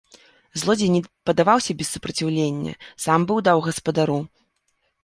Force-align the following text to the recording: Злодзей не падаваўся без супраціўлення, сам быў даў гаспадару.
Злодзей 0.61 0.89
не 0.95 1.01
падаваўся 1.31 1.71
без 1.83 1.93
супраціўлення, 1.97 2.73
сам 3.07 3.19
быў 3.35 3.47
даў 3.51 3.57
гаспадару. 3.71 4.19